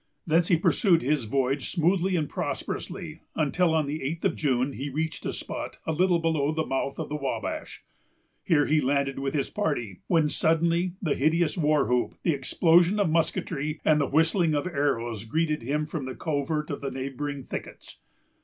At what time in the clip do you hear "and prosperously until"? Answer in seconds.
2.15-3.71